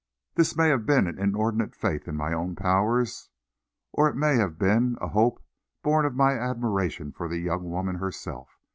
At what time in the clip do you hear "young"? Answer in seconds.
7.37-7.69